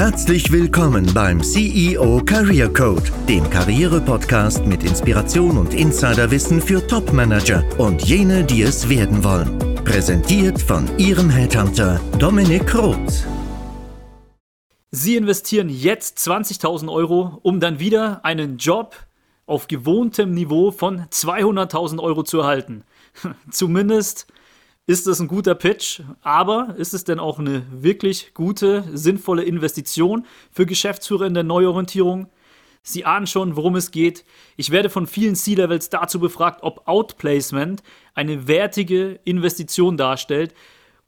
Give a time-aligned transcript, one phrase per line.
[0.00, 8.02] Herzlich willkommen beim CEO Career Code, dem Karriere-Podcast mit Inspiration und Insiderwissen für Top-Manager und
[8.02, 9.58] jene, die es werden wollen.
[9.84, 13.26] Präsentiert von Ihrem Headhunter Dominik Roth.
[14.90, 18.96] Sie investieren jetzt 20.000 Euro, um dann wieder einen Job
[19.44, 22.84] auf gewohntem Niveau von 200.000 Euro zu erhalten.
[23.50, 24.26] Zumindest
[24.90, 30.26] ist es ein guter Pitch, aber ist es denn auch eine wirklich gute, sinnvolle Investition
[30.50, 32.26] für Geschäftsführer in der Neuorientierung?
[32.82, 34.24] Sie ahnen schon, worum es geht.
[34.56, 40.54] Ich werde von vielen C-Levels dazu befragt, ob Outplacement eine wertige Investition darstellt.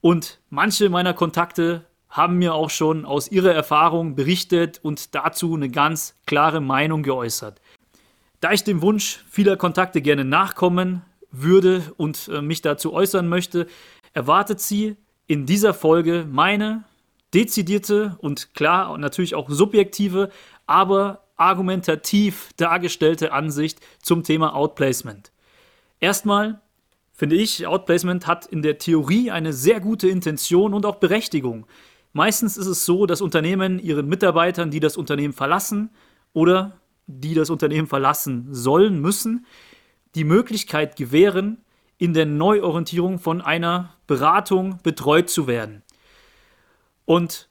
[0.01, 5.71] Und manche meiner Kontakte haben mir auch schon aus ihrer Erfahrung berichtet und dazu eine
[5.71, 7.61] ganz klare Meinung geäußert.
[8.39, 13.67] Da ich dem Wunsch vieler Kontakte gerne nachkommen würde und äh, mich dazu äußern möchte,
[14.13, 14.97] erwartet sie
[15.27, 16.85] in dieser Folge meine
[17.35, 20.31] dezidierte und klar und natürlich auch subjektive,
[20.67, 25.33] aber argumentativ dargestellte Ansicht zum Thema Outplacement.
[25.99, 26.61] Erstmal
[27.13, 31.67] finde ich, Outplacement hat in der Theorie eine sehr gute Intention und auch Berechtigung.
[32.13, 35.91] Meistens ist es so, dass Unternehmen ihren Mitarbeitern, die das Unternehmen verlassen
[36.33, 39.47] oder die das Unternehmen verlassen sollen, müssen,
[40.15, 41.59] die Möglichkeit gewähren,
[41.99, 45.83] in der Neuorientierung von einer Beratung betreut zu werden.
[47.05, 47.49] Und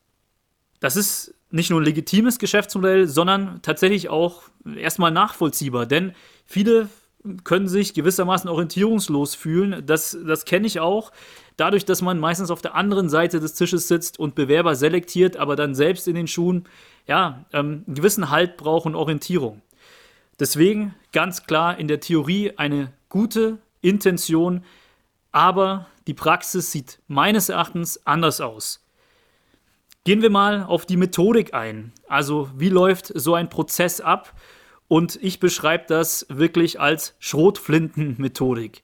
[0.79, 4.43] das ist nicht nur ein legitimes Geschäftsmodell, sondern tatsächlich auch
[4.75, 6.13] erstmal nachvollziehbar, denn
[6.45, 6.89] viele
[7.43, 9.85] können sich gewissermaßen orientierungslos fühlen.
[9.85, 11.11] Das, das kenne ich auch.
[11.55, 15.55] Dadurch, dass man meistens auf der anderen Seite des Tisches sitzt und Bewerber selektiert, aber
[15.55, 16.65] dann selbst in den Schuhen
[17.07, 19.61] ja, ähm, einen gewissen Halt braucht und Orientierung.
[20.41, 24.65] Deswegen ganz klar in der Theorie eine gute Intention,
[25.31, 28.83] aber die Praxis sieht meines Erachtens anders aus.
[30.03, 31.93] Gehen wir mal auf die Methodik ein.
[32.07, 34.33] Also wie läuft so ein Prozess ab?
[34.87, 38.81] Und ich beschreibe das wirklich als Schrotflinten-Methodik.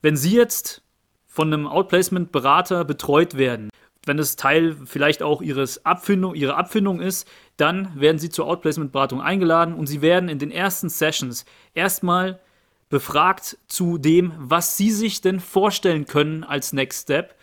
[0.00, 0.82] Wenn Sie jetzt
[1.28, 3.70] von einem Outplacement-Berater betreut werden,
[4.04, 9.20] wenn es Teil vielleicht auch ihres Abfindung, ihrer Abfindung ist, dann werden sie zur Outplacement-Beratung
[9.20, 12.40] eingeladen und sie werden in den ersten Sessions erstmal
[12.88, 17.34] befragt zu dem, was sie sich denn vorstellen können als Next Step.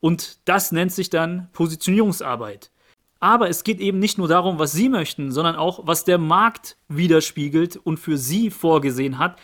[0.00, 2.70] Und das nennt sich dann Positionierungsarbeit.
[3.18, 6.76] Aber es geht eben nicht nur darum, was sie möchten, sondern auch, was der Markt
[6.88, 9.38] widerspiegelt und für sie vorgesehen hat.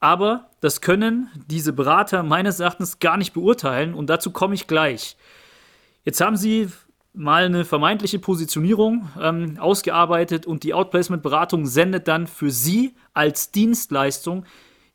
[0.00, 5.16] Aber das können diese Berater meines Erachtens gar nicht beurteilen und dazu komme ich gleich.
[6.06, 6.68] Jetzt haben sie
[7.12, 14.44] mal eine vermeintliche Positionierung ähm, ausgearbeitet und die Outplacement-Beratung sendet dann für Sie als Dienstleistung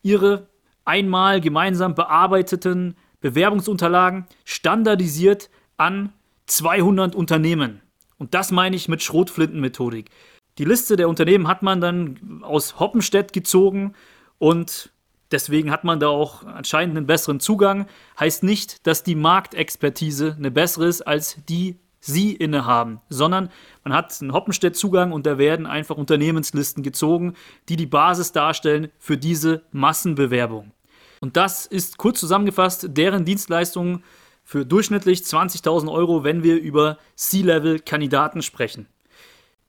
[0.02, 0.48] Ihre
[0.86, 6.14] einmal gemeinsam bearbeiteten Bewerbungsunterlagen standardisiert an
[6.46, 7.82] 200 Unternehmen.
[8.18, 10.12] Und das meine ich mit Schrotflintenmethodik.
[10.60, 13.96] Die Liste der Unternehmen hat man dann aus Hoppenstedt gezogen
[14.38, 14.91] und
[15.31, 17.88] Deswegen hat man da auch anscheinend einen besseren Zugang.
[18.19, 23.52] Heißt nicht, dass die Marktexpertise eine bessere ist als die Sie innehaben, sondern
[23.84, 27.36] man hat einen Hoppenstedt-Zugang und da werden einfach Unternehmenslisten gezogen,
[27.70, 30.72] die die Basis darstellen für diese Massenbewerbung.
[31.20, 34.03] Und das ist kurz zusammengefasst deren Dienstleistungen
[34.44, 38.88] für durchschnittlich 20.000 Euro, wenn wir über C-Level-Kandidaten sprechen.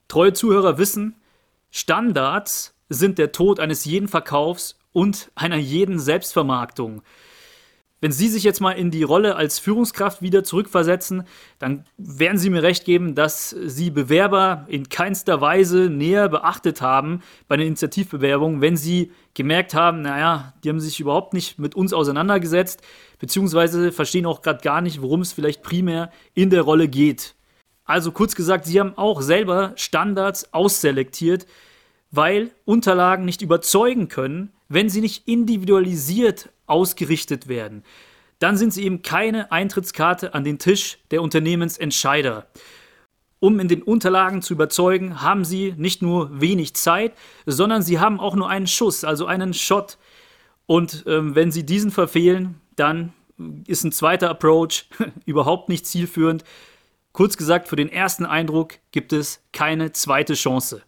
[0.09, 1.17] Treue Zuhörer wissen,
[1.71, 7.03] Standards sind der Tod eines jeden Verkaufs und einer jeden Selbstvermarktung.
[8.03, 11.23] Wenn Sie sich jetzt mal in die Rolle als Führungskraft wieder zurückversetzen,
[11.61, 17.23] dann werden Sie mir recht geben, dass Sie Bewerber in keinster Weise näher beachtet haben
[17.47, 21.93] bei den Initiativbewerbungen, wenn Sie gemerkt haben, naja, die haben sich überhaupt nicht mit uns
[21.93, 22.83] auseinandergesetzt,
[23.21, 27.37] beziehungsweise verstehen auch gerade gar nicht, worum es vielleicht primär in der Rolle geht.
[27.85, 31.47] Also kurz gesagt, Sie haben auch selber Standards ausselektiert,
[32.11, 37.85] weil Unterlagen nicht überzeugen können, wenn sie nicht individualisiert ausgerichtet werden.
[38.39, 42.47] Dann sind sie eben keine Eintrittskarte an den Tisch der Unternehmensentscheider.
[43.39, 47.13] Um in den Unterlagen zu überzeugen, haben sie nicht nur wenig Zeit,
[47.45, 49.99] sondern sie haben auch nur einen Schuss, also einen Shot.
[50.67, 53.13] Und ähm, wenn sie diesen verfehlen, dann
[53.67, 54.87] ist ein zweiter Approach
[55.27, 56.45] überhaupt nicht zielführend.
[57.13, 60.83] Kurz gesagt, für den ersten Eindruck gibt es keine zweite Chance.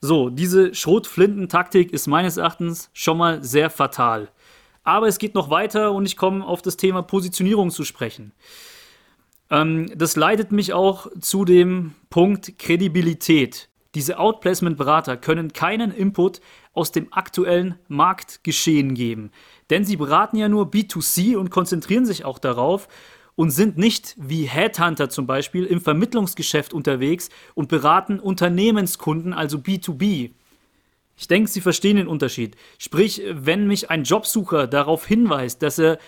[0.00, 4.28] So, diese Schrotflinten-Taktik ist meines Erachtens schon mal sehr fatal.
[4.84, 8.32] Aber es geht noch weiter und ich komme auf das Thema Positionierung zu sprechen.
[9.50, 13.68] Ähm, das leitet mich auch zu dem Punkt Kredibilität.
[13.94, 16.40] Diese Outplacement-Berater können keinen Input
[16.74, 19.30] aus dem aktuellen Marktgeschehen geben.
[19.70, 22.88] Denn sie beraten ja nur B2C und konzentrieren sich auch darauf.
[23.36, 30.32] Und sind nicht wie Headhunter zum Beispiel im Vermittlungsgeschäft unterwegs und beraten Unternehmenskunden, also B2B.
[31.18, 32.56] Ich denke, Sie verstehen den Unterschied.
[32.78, 35.98] Sprich, wenn mich ein Jobsucher darauf hinweist, dass er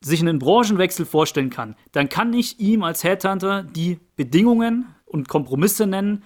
[0.00, 5.86] sich einen Branchenwechsel vorstellen kann, dann kann ich ihm als Headhunter die Bedingungen und Kompromisse
[5.86, 6.24] nennen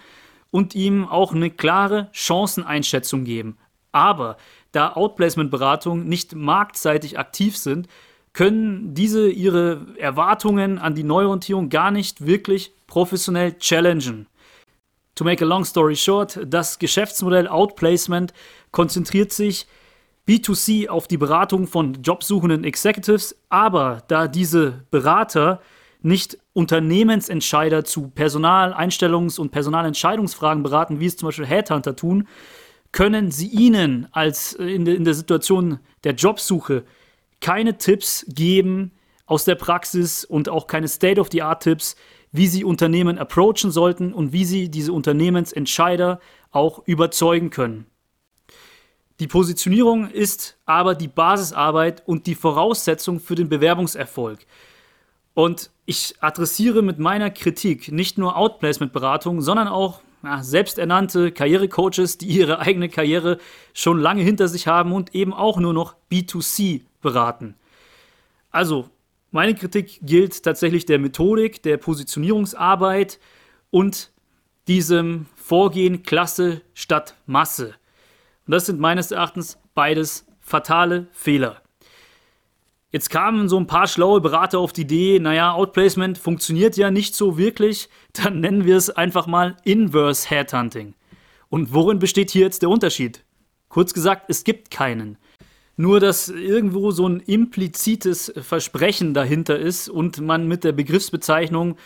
[0.50, 3.56] und ihm auch eine klare Chanceneinschätzung geben.
[3.92, 4.36] Aber
[4.72, 7.88] da Outplacement-Beratungen nicht marktseitig aktiv sind,
[8.32, 14.26] können diese ihre Erwartungen an die Neuorientierung gar nicht wirklich professionell challengen.
[15.16, 18.32] To make a long story short, das Geschäftsmodell Outplacement
[18.70, 19.66] konzentriert sich
[20.28, 25.60] B2C auf die Beratung von jobsuchenden Executives, aber da diese Berater
[26.02, 32.28] nicht Unternehmensentscheider zu Personaleinstellungs- und Personalentscheidungsfragen beraten, wie es zum Beispiel Headhunter tun,
[32.92, 36.84] können sie ihnen als äh, in, in der Situation der Jobsuche
[37.40, 38.92] keine Tipps geben
[39.26, 41.96] aus der Praxis und auch keine State-of-the-Art-Tipps,
[42.32, 46.20] wie sie Unternehmen approachen sollten und wie sie diese Unternehmensentscheider
[46.50, 47.86] auch überzeugen können.
[49.20, 54.46] Die Positionierung ist aber die Basisarbeit und die Voraussetzung für den Bewerbungserfolg.
[55.34, 62.26] Und ich adressiere mit meiner Kritik nicht nur Outplacement-Beratung, sondern auch ja, selbsternannte Karrierecoaches, die
[62.26, 63.38] ihre eigene Karriere
[63.74, 67.54] schon lange hinter sich haben und eben auch nur noch B2C beraten.
[68.50, 68.88] Also,
[69.30, 73.20] meine Kritik gilt tatsächlich der Methodik, der Positionierungsarbeit
[73.70, 74.10] und
[74.66, 77.74] diesem Vorgehen Klasse statt Masse.
[78.46, 81.62] Und das sind meines Erachtens beides fatale Fehler.
[82.92, 87.14] Jetzt kamen so ein paar schlaue Berater auf die Idee, naja, Outplacement funktioniert ja nicht
[87.14, 90.94] so wirklich, dann nennen wir es einfach mal Inverse Headhunting.
[91.48, 93.24] Und worin besteht hier jetzt der Unterschied?
[93.68, 95.18] Kurz gesagt, es gibt keinen.
[95.80, 101.78] Nur, dass irgendwo so ein implizites Versprechen dahinter ist und man mit der Begriffsbezeichnung,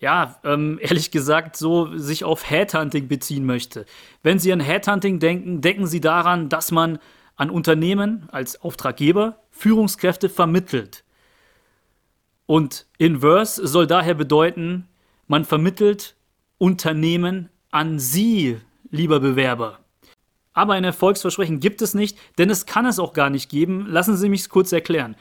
[0.00, 3.84] ja, ähm, ehrlich gesagt, so sich auf Headhunting beziehen möchte.
[4.24, 6.98] Wenn Sie an Headhunting denken, denken Sie daran, dass man
[7.36, 11.04] an Unternehmen als Auftraggeber Führungskräfte vermittelt.
[12.46, 14.88] Und Inverse soll daher bedeuten,
[15.28, 16.16] man vermittelt
[16.58, 18.56] Unternehmen an Sie,
[18.90, 19.78] lieber Bewerber.
[20.58, 23.86] Aber ein Erfolgsversprechen gibt es nicht, denn es kann es auch gar nicht geben.
[23.86, 25.14] Lassen Sie mich es kurz erklären.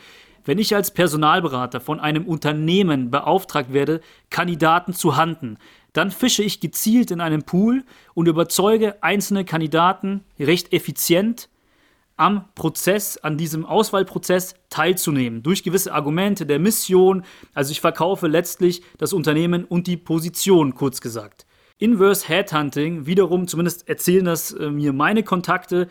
[0.45, 4.01] Wenn ich als Personalberater von einem Unternehmen beauftragt werde,
[4.31, 5.60] Kandidaten zu handen,
[5.94, 7.84] dann fische ich gezielt in einem Pool
[8.16, 11.50] und überzeuge einzelne Kandidaten recht effizient
[12.16, 17.24] am Prozess, an diesem Auswahlprozess teilzunehmen, durch gewisse Argumente der Mission.
[17.54, 21.46] Also ich verkaufe letztlich das Unternehmen und die Position, kurz gesagt.
[21.79, 25.88] Inverse Headhunting, wiederum, zumindest erzählen das äh, mir meine Kontakte,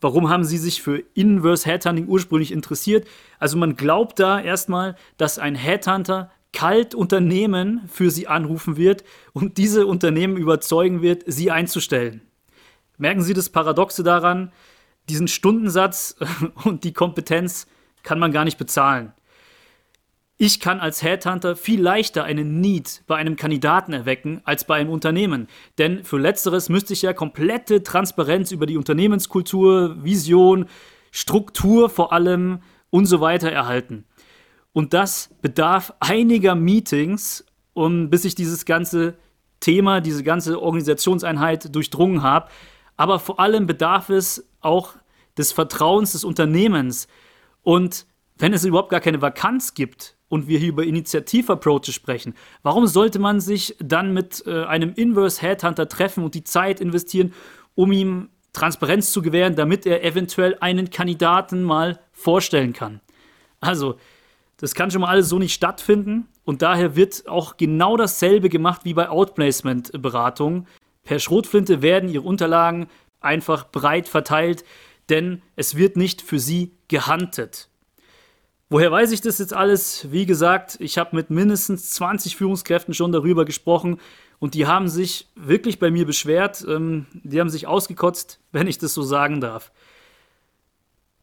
[0.00, 3.08] Warum haben sie sich für Inverse Headhunting ursprünglich interessiert?
[3.38, 9.02] Also man glaubt da erstmal, dass ein Headhunter kalt Unternehmen für sie anrufen wird
[9.32, 12.20] und diese Unternehmen überzeugen wird, sie einzustellen.
[12.98, 14.52] Merken Sie das Paradoxe daran?
[15.08, 16.16] diesen Stundensatz
[16.64, 17.66] und die Kompetenz
[18.02, 19.12] kann man gar nicht bezahlen.
[20.36, 24.90] Ich kann als Headhunter viel leichter einen Need bei einem Kandidaten erwecken als bei einem
[24.90, 25.46] Unternehmen.
[25.78, 30.66] Denn für letzteres müsste ich ja komplette Transparenz über die Unternehmenskultur, Vision,
[31.12, 32.60] Struktur vor allem
[32.90, 34.06] und so weiter erhalten.
[34.72, 39.14] Und das bedarf einiger Meetings, um, bis ich dieses ganze
[39.60, 42.50] Thema, diese ganze Organisationseinheit durchdrungen habe.
[42.96, 44.94] Aber vor allem bedarf es auch
[45.38, 47.06] des Vertrauens des Unternehmens.
[47.62, 48.06] Und
[48.38, 53.18] wenn es überhaupt gar keine Vakanz gibt und wir hier über Initiativ-Approaches sprechen, warum sollte
[53.18, 57.32] man sich dann mit äh, einem Inverse Headhunter treffen und die Zeit investieren,
[57.74, 63.00] um ihm Transparenz zu gewähren, damit er eventuell einen Kandidaten mal vorstellen kann?
[63.60, 63.96] Also,
[64.58, 68.82] das kann schon mal alles so nicht stattfinden und daher wird auch genau dasselbe gemacht
[68.84, 70.66] wie bei Outplacement-Beratungen.
[71.02, 72.86] Per Schrotflinte werden ihre Unterlagen
[73.20, 74.64] einfach breit verteilt,
[75.08, 77.68] denn es wird nicht für sie gehandelt.
[78.74, 80.10] Woher weiß ich das jetzt alles?
[80.10, 84.00] Wie gesagt, ich habe mit mindestens 20 Führungskräften schon darüber gesprochen
[84.40, 86.66] und die haben sich wirklich bei mir beschwert.
[86.68, 89.70] Ähm, die haben sich ausgekotzt, wenn ich das so sagen darf.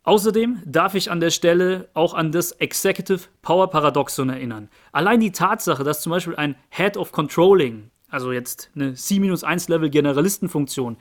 [0.03, 4.69] Außerdem darf ich an der Stelle auch an das Executive Power Paradoxon erinnern.
[4.93, 10.95] Allein die Tatsache, dass zum Beispiel ein Head of Controlling, also jetzt eine C-1-Level Generalistenfunktion,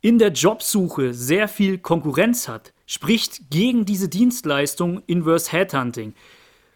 [0.00, 6.14] in der Jobsuche sehr viel Konkurrenz hat, spricht gegen diese Dienstleistung Inverse Headhunting.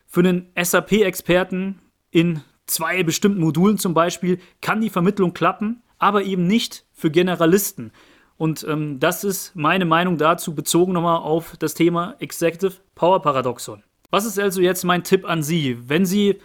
[0.07, 6.47] Für einen SAP-Experten in zwei bestimmten Modulen zum Beispiel kann die Vermittlung klappen, aber eben
[6.47, 7.93] nicht für Generalisten.
[8.37, 13.83] Und ähm, das ist meine Meinung dazu, bezogen nochmal auf das Thema Executive Power Paradoxon.
[14.11, 15.77] Was ist also jetzt mein Tipp an Sie?
[15.89, 16.41] Wenn Sie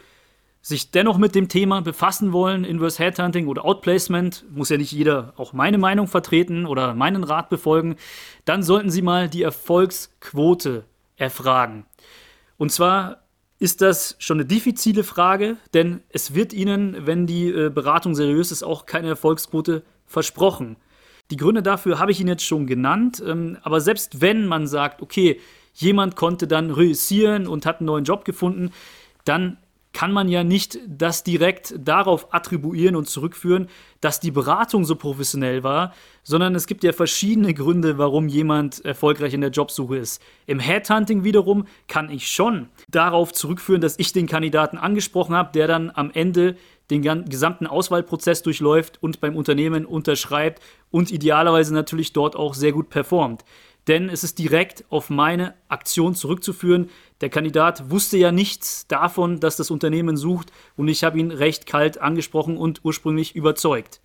[0.66, 5.34] sich dennoch mit dem Thema befassen wollen, Inverse Headhunting oder Outplacement, muss ja nicht jeder
[5.38, 7.98] auch meine Meinung vertreten oder meinen Rat befolgen,
[8.46, 10.86] dann sollten Sie mal die Erfolgsquote
[11.18, 11.86] erfragen.
[12.58, 13.26] Und zwar
[13.60, 18.52] ist das schon eine diffizile Frage, denn es wird Ihnen, wenn die äh, Beratung seriös
[18.52, 20.78] ist, auch keine Erfolgsquote versprochen.
[21.30, 25.04] Die Gründe dafür habe ich Ihnen jetzt schon genannt, ähm, aber selbst wenn man sagt,
[25.04, 25.40] okay,
[25.76, 28.72] jemand konnte dann reüssieren und hat einen neuen Job gefunden,
[29.26, 29.58] dann
[29.96, 33.70] kann man ja nicht das direkt darauf attribuieren und zurückführen,
[34.02, 39.34] dass die Beratung so professionell war, sondern es gibt ja verschiedene Gründe, warum jemand erfolgreich
[39.34, 40.22] in der Jobsuche ist.
[40.48, 45.68] Im Headhunting wiederum kann ich schon darauf zurückführen, dass ich den Kandidaten angesprochen habe, der
[45.68, 46.58] dann am Ende
[46.90, 50.62] den gesamten Auswahlprozess durchläuft und beim Unternehmen unterschreibt
[50.92, 53.46] und idealerweise natürlich dort auch sehr gut performt
[53.88, 56.90] denn es ist direkt auf meine Aktion zurückzuführen.
[57.22, 61.66] Der Kandidat wusste ja nichts davon, dass das Unternehmen sucht und ich habe ihn recht
[61.66, 64.02] kalt angesprochen und ursprünglich überzeugt.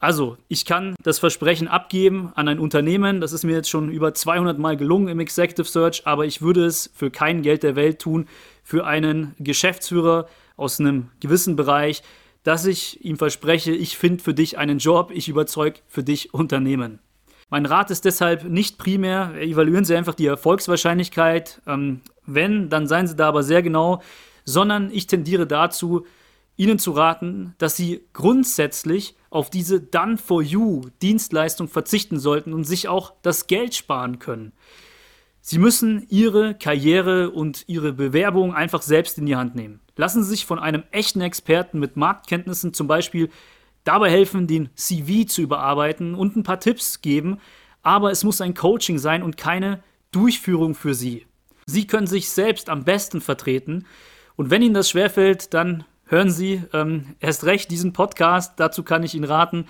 [0.00, 3.20] Also, ich kann das Versprechen abgeben an ein Unternehmen.
[3.20, 6.64] Das ist mir jetzt schon über 200 Mal gelungen im Executive Search, aber ich würde
[6.64, 8.28] es für kein Geld der Welt tun,
[8.62, 12.02] für einen Geschäftsführer aus einem gewissen Bereich,
[12.44, 17.00] dass ich ihm verspreche, ich finde für dich einen Job, ich überzeuge für dich Unternehmen.
[17.50, 21.62] Mein Rat ist deshalb nicht primär, evaluieren Sie einfach die Erfolgswahrscheinlichkeit.
[21.66, 24.02] Ähm, wenn, dann seien Sie da aber sehr genau,
[24.44, 26.04] sondern ich tendiere dazu,
[26.56, 32.64] Ihnen zu raten, dass Sie grundsätzlich auf diese Done for You Dienstleistung verzichten sollten und
[32.64, 34.52] sich auch das Geld sparen können.
[35.40, 39.80] Sie müssen Ihre Karriere und Ihre Bewerbung einfach selbst in die Hand nehmen.
[39.96, 43.30] Lassen Sie sich von einem echten Experten mit Marktkenntnissen zum Beispiel
[43.84, 47.38] dabei helfen, den CV zu überarbeiten und ein paar Tipps geben,
[47.82, 51.26] aber es muss ein Coaching sein und keine Durchführung für Sie.
[51.66, 53.86] Sie können sich selbst am besten vertreten
[54.36, 59.02] und wenn Ihnen das schwerfällt, dann hören Sie ähm, erst recht diesen Podcast, dazu kann
[59.02, 59.66] ich Ihnen raten,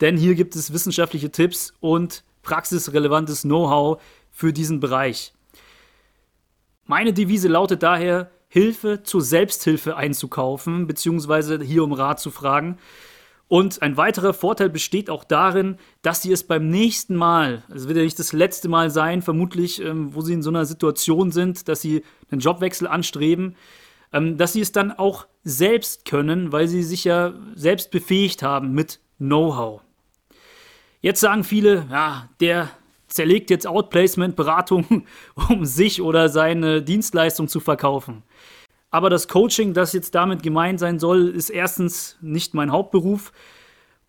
[0.00, 5.32] denn hier gibt es wissenschaftliche Tipps und praxisrelevantes Know-how für diesen Bereich.
[6.86, 12.78] Meine Devise lautet daher, Hilfe zur Selbsthilfe einzukaufen, beziehungsweise hier um Rat zu fragen.
[13.52, 17.98] Und ein weiterer Vorteil besteht auch darin, dass Sie es beim nächsten Mal, es wird
[17.98, 21.68] ja nicht das letzte Mal sein, vermutlich, ähm, wo Sie in so einer Situation sind,
[21.68, 23.56] dass Sie einen Jobwechsel anstreben,
[24.10, 28.72] ähm, dass Sie es dann auch selbst können, weil Sie sich ja selbst befähigt haben
[28.72, 29.82] mit Know-how.
[31.02, 32.70] Jetzt sagen viele, ja, der
[33.08, 35.06] zerlegt jetzt Outplacement-Beratung,
[35.50, 38.22] um sich oder seine Dienstleistung zu verkaufen.
[38.92, 43.32] Aber das Coaching, das jetzt damit gemeint sein soll, ist erstens nicht mein Hauptberuf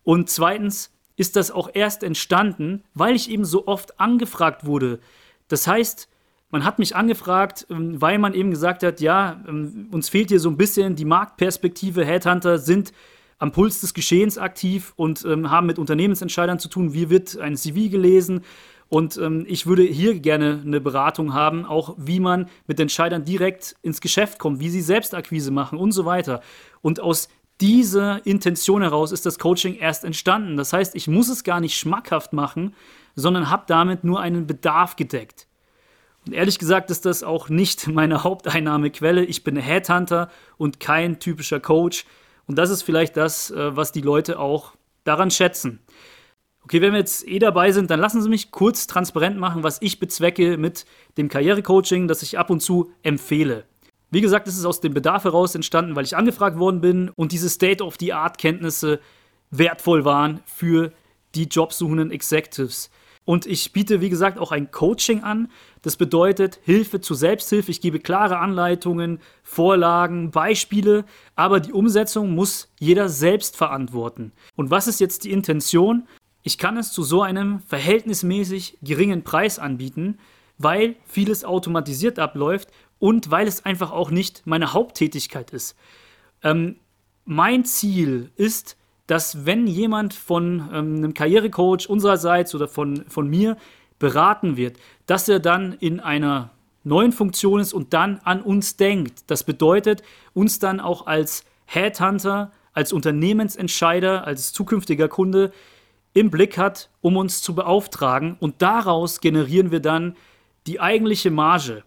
[0.04, 5.00] und zweitens ist das auch erst entstanden, weil ich eben so oft angefragt wurde.
[5.48, 6.08] Das heißt,
[6.50, 10.38] man hat mich angefragt, ähm, weil man eben gesagt hat, ja, ähm, uns fehlt hier
[10.38, 12.04] so ein bisschen die Marktperspektive.
[12.04, 12.92] Headhunter sind
[13.38, 16.92] am Puls des Geschehens aktiv und ähm, haben mit Unternehmensentscheidern zu tun.
[16.92, 18.42] Wie wird ein CV gelesen?
[18.88, 23.76] Und ähm, ich würde hier gerne eine Beratung haben, auch wie man mit Entscheidern direkt
[23.82, 26.40] ins Geschäft kommt, wie sie Selbstakquise machen und so weiter.
[26.82, 27.28] Und aus
[27.60, 30.56] dieser Intention heraus ist das Coaching erst entstanden.
[30.56, 32.74] Das heißt, ich muss es gar nicht schmackhaft machen,
[33.14, 35.46] sondern habe damit nur einen Bedarf gedeckt.
[36.26, 39.24] Und ehrlich gesagt ist das auch nicht meine Haupteinnahmequelle.
[39.24, 42.04] Ich bin Headhunter und kein typischer Coach.
[42.46, 44.72] Und das ist vielleicht das, äh, was die Leute auch
[45.04, 45.80] daran schätzen.
[46.64, 49.82] Okay, wenn wir jetzt eh dabei sind, dann lassen Sie mich kurz transparent machen, was
[49.82, 50.86] ich bezwecke mit
[51.18, 53.64] dem Karrierecoaching, das ich ab und zu empfehle.
[54.10, 57.32] Wie gesagt, es ist aus dem Bedarf heraus entstanden, weil ich angefragt worden bin und
[57.32, 59.00] diese State-of-the-Art-Kenntnisse
[59.50, 60.92] wertvoll waren für
[61.34, 62.90] die jobsuchenden Executives.
[63.26, 65.50] Und ich biete, wie gesagt, auch ein Coaching an.
[65.82, 67.70] Das bedeutet Hilfe zur Selbsthilfe.
[67.70, 71.04] Ich gebe klare Anleitungen, Vorlagen, Beispiele,
[71.34, 74.32] aber die Umsetzung muss jeder selbst verantworten.
[74.56, 76.06] Und was ist jetzt die Intention?
[76.46, 80.18] Ich kann es zu so einem verhältnismäßig geringen Preis anbieten,
[80.58, 85.74] weil vieles automatisiert abläuft und weil es einfach auch nicht meine Haupttätigkeit ist.
[86.42, 86.76] Ähm,
[87.24, 93.56] mein Ziel ist, dass wenn jemand von ähm, einem Karrierecoach unsererseits oder von, von mir
[93.98, 96.50] beraten wird, dass er dann in einer
[96.84, 99.24] neuen Funktion ist und dann an uns denkt.
[99.28, 100.02] Das bedeutet,
[100.34, 105.50] uns dann auch als Headhunter, als Unternehmensentscheider, als zukünftiger Kunde
[106.14, 108.36] im Blick hat, um uns zu beauftragen.
[108.40, 110.16] Und daraus generieren wir dann
[110.66, 111.84] die eigentliche Marge.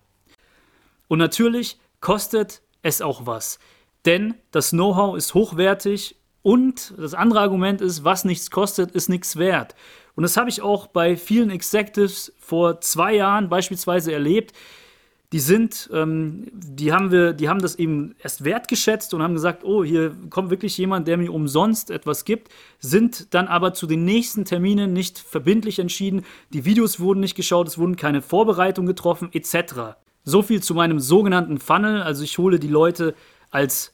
[1.08, 3.58] Und natürlich kostet es auch was.
[4.06, 9.38] Denn das Know-how ist hochwertig und das andere Argument ist, was nichts kostet, ist nichts
[9.38, 9.76] wert.
[10.16, 14.54] Und das habe ich auch bei vielen Executives vor zwei Jahren beispielsweise erlebt.
[15.34, 19.66] Die sind, ähm, die haben wir, die haben das eben erst wertgeschätzt und haben gesagt,
[19.66, 24.06] oh, hier kommt wirklich jemand, der mir umsonst etwas gibt, sind dann aber zu den
[24.06, 29.30] nächsten Terminen nicht verbindlich entschieden, die Videos wurden nicht geschaut, es wurden keine Vorbereitungen getroffen,
[29.34, 29.98] etc.
[30.24, 33.14] So viel zu meinem sogenannten Funnel, also ich hole die Leute
[33.52, 33.94] als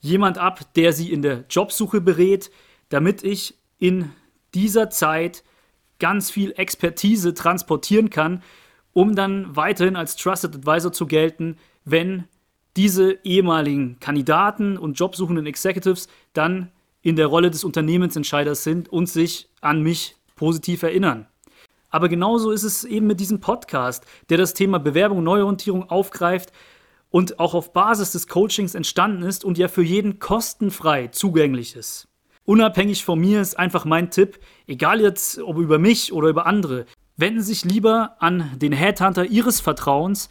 [0.00, 2.50] jemand ab, der sie in der Jobsuche berät,
[2.88, 4.10] damit ich in
[4.54, 5.44] dieser Zeit
[6.00, 8.42] ganz viel Expertise transportieren kann,
[8.92, 12.24] um dann weiterhin als Trusted Advisor zu gelten, wenn
[12.76, 16.70] diese ehemaligen Kandidaten und jobsuchenden Executives dann
[17.02, 21.26] in der Rolle des Unternehmensentscheiders sind und sich an mich positiv erinnern.
[21.90, 26.52] Aber genauso ist es eben mit diesem Podcast, der das Thema Bewerbung und Neuorientierung aufgreift
[27.10, 32.06] und auch auf Basis des Coachings entstanden ist und ja für jeden kostenfrei zugänglich ist.
[32.44, 36.86] Unabhängig von mir ist einfach mein Tipp, egal jetzt ob über mich oder über andere,
[37.18, 40.30] wenden sich lieber an den Headhunter Ihres Vertrauens,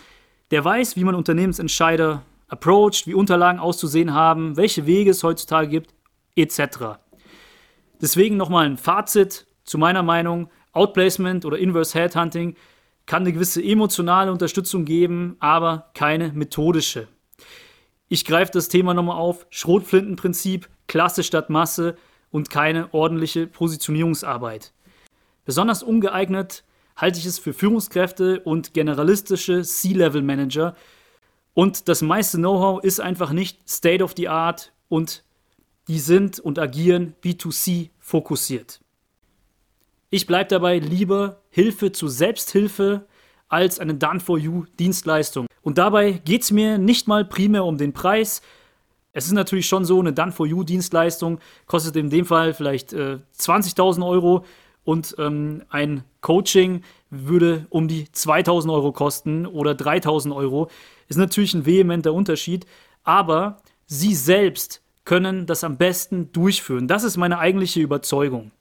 [0.49, 5.93] der weiß, wie man Unternehmensentscheider approacht, wie Unterlagen auszusehen haben, welche Wege es heutzutage gibt,
[6.35, 6.97] etc.
[8.01, 10.49] Deswegen nochmal ein Fazit zu meiner Meinung.
[10.71, 12.55] Outplacement oder Inverse Headhunting
[13.05, 17.09] kann eine gewisse emotionale Unterstützung geben, aber keine methodische.
[18.07, 19.45] Ich greife das Thema nochmal auf.
[19.49, 21.97] Schrotflintenprinzip, Klasse statt Masse
[22.31, 24.71] und keine ordentliche Positionierungsarbeit.
[25.43, 26.63] Besonders ungeeignet
[26.97, 30.75] halte ich es für Führungskräfte und generalistische C-Level-Manager.
[31.53, 35.23] Und das meiste Know-how ist einfach nicht State of the Art und
[35.87, 38.81] die sind und agieren B2C fokussiert.
[40.09, 43.05] Ich bleibe dabei lieber Hilfe zu Selbsthilfe
[43.47, 45.47] als eine Done-for-You-Dienstleistung.
[45.61, 48.41] Und dabei geht es mir nicht mal primär um den Preis.
[49.13, 54.45] Es ist natürlich schon so, eine Done-for-You-Dienstleistung kostet in dem Fall vielleicht äh, 20.000 Euro
[54.87, 60.69] und ähm, ein Coaching würde um die 2000 Euro kosten oder 3000 Euro.
[61.09, 62.65] Ist natürlich ein vehementer Unterschied,
[63.03, 66.87] aber Sie selbst können das am besten durchführen.
[66.87, 68.51] Das ist meine eigentliche Überzeugung.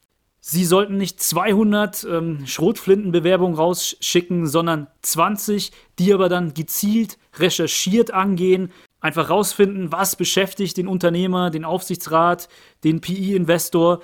[0.40, 8.72] Sie sollten nicht 200 ähm, Schrotflintenbewerbungen rausschicken, sondern 20, die aber dann gezielt recherchiert angehen,
[9.00, 12.48] einfach rausfinden, was beschäftigt den Unternehmer, den Aufsichtsrat,
[12.82, 14.00] den PI-Investor,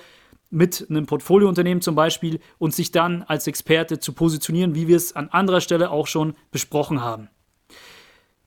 [0.53, 5.15] mit einem Portfoliounternehmen zum Beispiel und sich dann als Experte zu positionieren, wie wir es
[5.15, 7.29] an anderer Stelle auch schon besprochen haben.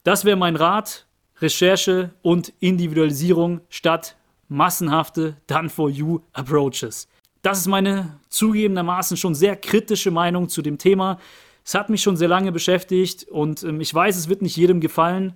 [0.04, 1.06] Das wäre mein Rat.
[1.38, 4.16] Recherche und Individualisierung statt
[4.48, 7.08] massenhafte Done-for-You-Approaches.
[7.42, 11.18] Das ist meine zugegebenermaßen schon sehr kritische Meinung zu dem Thema.
[11.64, 14.80] Es hat mich schon sehr lange beschäftigt und ähm, ich weiß, es wird nicht jedem
[14.80, 15.34] gefallen.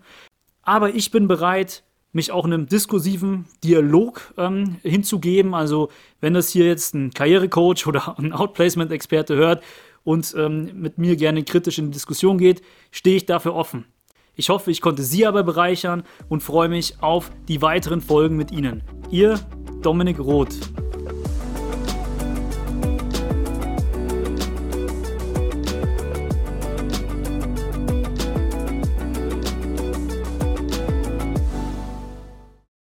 [0.62, 5.54] Aber ich bin bereit, mich auch einem diskursiven Dialog ähm, hinzugeben.
[5.54, 9.62] Also wenn das hier jetzt ein Karrierecoach oder ein Outplacement-Experte hört
[10.04, 13.86] und ähm, mit mir gerne kritisch in die Diskussion geht, stehe ich dafür offen.
[14.34, 18.50] Ich hoffe, ich konnte Sie aber bereichern und freue mich auf die weiteren Folgen mit
[18.50, 18.82] Ihnen.
[19.10, 19.38] Ihr
[19.82, 20.56] Dominik Roth.